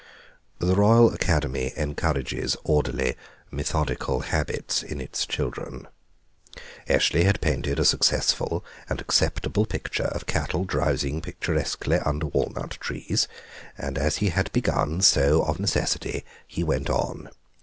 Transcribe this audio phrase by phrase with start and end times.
[0.57, 3.15] The Royal Academy encourages orderly,
[3.51, 5.87] methodical habits in its children.
[6.89, 13.27] Eshley had painted a successful and acceptable picture of cattle drowsing picturesquely under walnut trees,
[13.77, 17.29] and as he had begun, so, of necessity, he went on.